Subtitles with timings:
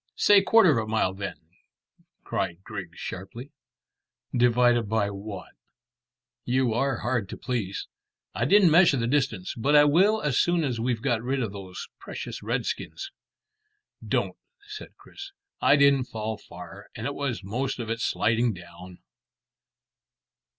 [0.15, 1.35] "Say quarter of a mile then,"
[2.23, 3.51] cried Griggs sharply.
[4.35, 5.53] "Divided by what?"
[6.43, 7.85] "You are hard to please.
[8.33, 11.53] I didn't measure the distance; but I will as soon as we've got rid of
[11.53, 13.11] these precious redskins."
[14.03, 14.37] "Don't,"
[14.67, 15.33] said Chris.
[15.61, 19.03] "I didn't fall far, and it was most of it sliding down."